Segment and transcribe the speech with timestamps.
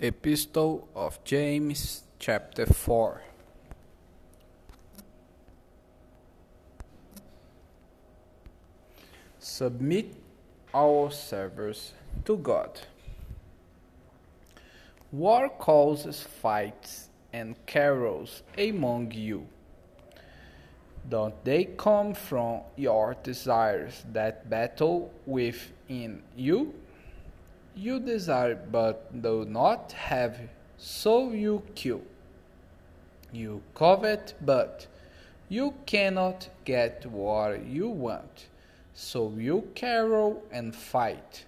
[0.00, 3.20] Epistle of James, chapter 4.
[9.40, 10.14] Submit
[10.72, 12.80] our ourselves to God.
[15.10, 19.48] War causes fights and quarrels among you.
[21.08, 26.72] Don't they come from your desires that battle within you?
[27.80, 30.36] You desire but do not have,
[30.78, 32.02] so you kill.
[33.32, 34.88] You covet but
[35.48, 38.46] you cannot get what you want,
[38.94, 41.44] so you quarrel and fight.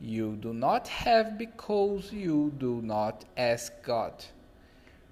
[0.00, 4.24] You do not have because you do not ask God.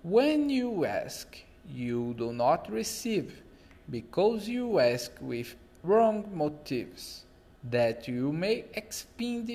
[0.02, 1.36] When you ask,
[1.68, 3.42] you do not receive
[3.90, 7.24] because you ask with wrong motives,
[7.70, 9.50] that you may expend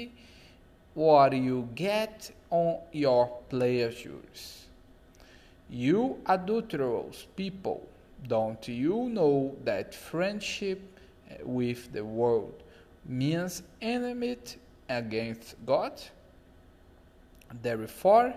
[0.98, 4.66] what you get on your pleasures.
[5.70, 7.88] You adulterous people,
[8.28, 10.82] don't you know that friendship
[11.30, 12.64] eh, with the world
[13.06, 14.58] means enmity
[14.90, 16.02] against God?
[17.62, 18.34] Therefore,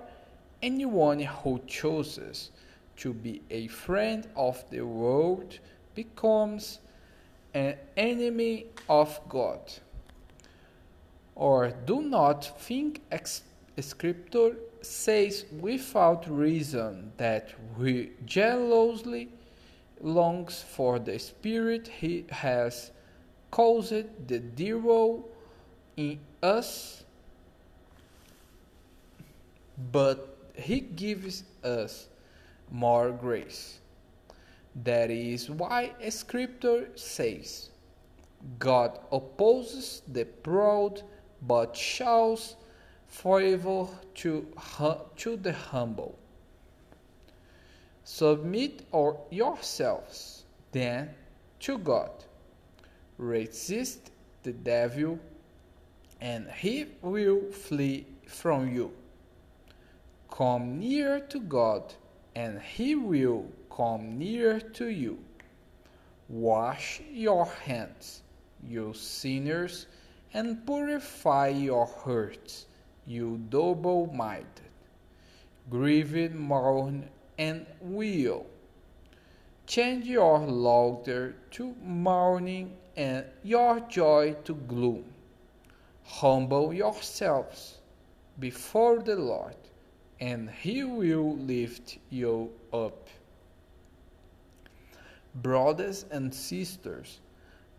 [0.62, 2.51] anyone who chooses
[2.99, 5.59] to be a friend of the world
[5.95, 6.81] becomes
[7.55, 9.61] an enemy of God.
[11.41, 13.01] Or do not think
[13.79, 19.31] Scripture says without reason that we jealously
[20.03, 22.91] longs for the Spirit He has
[23.51, 25.25] caused the dwell
[25.97, 27.05] in us,
[29.91, 32.09] but He gives us
[32.71, 33.79] more grace.
[34.85, 37.71] That is why Scripture says,
[38.59, 41.03] God opposes the proud,
[41.47, 42.57] but shows
[43.09, 44.47] favor to,
[45.17, 46.19] to the humble.
[48.05, 51.11] Submit or yourselves then
[51.61, 52.11] to God.
[53.19, 54.11] Resist
[54.43, 55.19] the devil,
[56.21, 58.93] and he will flee from you.
[60.31, 61.93] Come near to God,
[62.34, 65.19] and he will come near to you.
[66.29, 68.23] Wash your hands,
[68.67, 69.87] you sinners,
[70.33, 72.67] and purify your hearts,
[73.07, 74.47] you double minded.
[75.69, 77.09] Grieved, mourn,
[77.39, 78.47] and wail.
[79.67, 85.05] Change your laughter to mourning and your joy to gloom.
[86.05, 87.79] Humble yourselves
[88.41, 89.57] before the Lord,
[90.21, 93.09] and He will lift you up.
[95.37, 97.21] Brothers and sisters,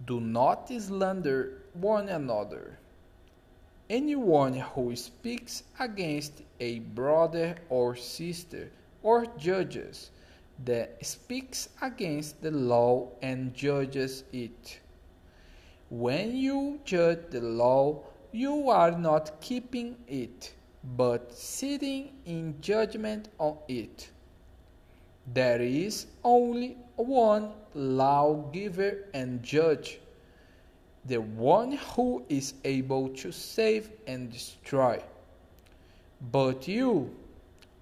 [0.05, 2.79] do not slander one another.
[3.89, 8.71] Anyone who speaks against a brother or sister
[9.03, 10.11] or judges
[10.63, 14.79] that speaks against the law and judges it.
[15.89, 20.53] When you judge the law, you are not keeping it,
[20.95, 24.09] but sitting in judgment on it.
[25.33, 29.99] There is only one lawgiver and judge,
[31.05, 35.01] the one who is able to save and destroy.
[36.31, 37.15] But you,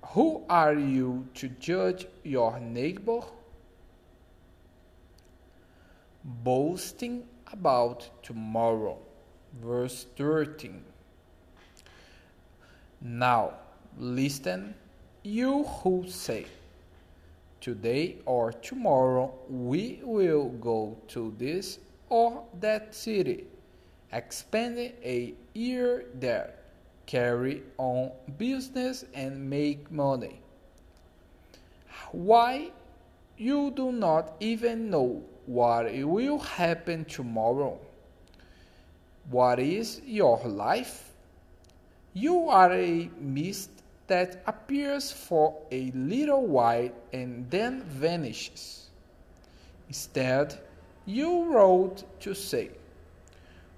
[0.05, 3.21] who are you to judge your neighbor?
[6.23, 8.97] Boasting about tomorrow.
[9.61, 10.83] Verse 13.
[13.01, 13.53] Now,
[13.97, 14.75] listen,
[15.23, 16.45] you who say,
[17.61, 23.45] Today or tomorrow we will go to this or that city,
[24.13, 26.55] expend a year there,
[27.05, 30.41] carry on business and make money.
[32.11, 32.71] Why
[33.37, 37.77] you do not even know what will happen tomorrow?
[39.29, 41.11] What is your life?
[42.13, 43.78] You are a mist
[44.09, 48.89] that appears for a little while and then vanishes.
[49.87, 50.59] Instead,
[51.05, 52.71] you wrote to say,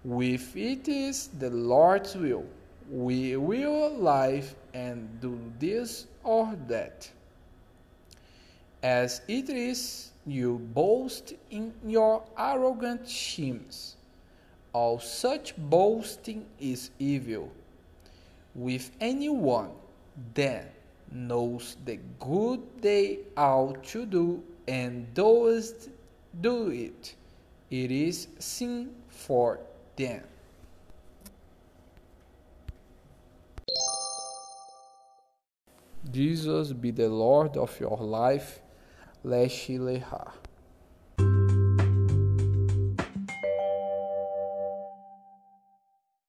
[0.04, 2.46] If it is the Lord's will,
[2.90, 7.10] we will live and do this or that.
[8.84, 13.98] As it is, you boast in your arrogant schemes.
[14.74, 17.52] All such boasting is evil.
[18.56, 19.72] With anyone
[20.34, 20.66] then
[21.12, 25.90] knows the good they ought to do and does
[26.40, 27.16] do it,
[27.70, 29.60] it is sin for
[29.96, 30.24] them.
[36.10, 38.62] Jesus be the Lord of your life.
[39.24, 40.32] Leshe Lehar.